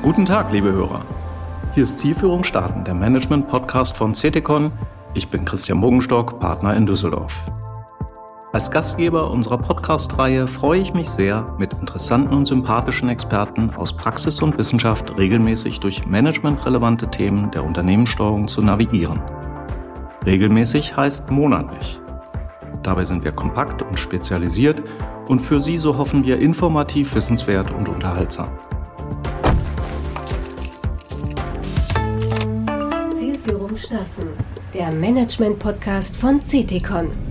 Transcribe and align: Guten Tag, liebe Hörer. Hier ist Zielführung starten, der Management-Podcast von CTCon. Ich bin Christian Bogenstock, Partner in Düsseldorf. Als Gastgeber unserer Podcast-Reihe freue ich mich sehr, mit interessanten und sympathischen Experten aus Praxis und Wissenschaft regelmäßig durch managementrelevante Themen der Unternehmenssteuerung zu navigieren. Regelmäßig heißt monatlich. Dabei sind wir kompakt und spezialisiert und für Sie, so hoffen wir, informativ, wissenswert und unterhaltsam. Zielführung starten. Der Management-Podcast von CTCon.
Guten 0.00 0.24
Tag, 0.24 0.52
liebe 0.52 0.70
Hörer. 0.70 1.00
Hier 1.74 1.82
ist 1.82 1.98
Zielführung 1.98 2.44
starten, 2.44 2.84
der 2.84 2.94
Management-Podcast 2.94 3.96
von 3.96 4.12
CTCon. 4.12 4.70
Ich 5.12 5.28
bin 5.28 5.44
Christian 5.44 5.80
Bogenstock, 5.80 6.38
Partner 6.38 6.74
in 6.76 6.86
Düsseldorf. 6.86 7.50
Als 8.52 8.70
Gastgeber 8.70 9.28
unserer 9.28 9.58
Podcast-Reihe 9.58 10.46
freue 10.46 10.80
ich 10.80 10.94
mich 10.94 11.10
sehr, 11.10 11.52
mit 11.58 11.72
interessanten 11.74 12.32
und 12.32 12.46
sympathischen 12.46 13.08
Experten 13.08 13.70
aus 13.76 13.92
Praxis 13.92 14.40
und 14.40 14.56
Wissenschaft 14.56 15.18
regelmäßig 15.18 15.80
durch 15.80 16.06
managementrelevante 16.06 17.10
Themen 17.10 17.50
der 17.50 17.64
Unternehmenssteuerung 17.64 18.46
zu 18.46 18.62
navigieren. 18.62 19.20
Regelmäßig 20.24 20.96
heißt 20.96 21.32
monatlich. 21.32 22.00
Dabei 22.84 23.04
sind 23.04 23.24
wir 23.24 23.32
kompakt 23.32 23.82
und 23.82 23.98
spezialisiert 23.98 24.80
und 25.26 25.40
für 25.40 25.60
Sie, 25.60 25.76
so 25.76 25.98
hoffen 25.98 26.24
wir, 26.24 26.38
informativ, 26.38 27.16
wissenswert 27.16 27.72
und 27.72 27.88
unterhaltsam. 27.88 28.48
Zielführung 33.38 33.76
starten. 33.76 34.28
Der 34.74 34.90
Management-Podcast 34.92 36.16
von 36.16 36.40
CTCon. 36.42 37.27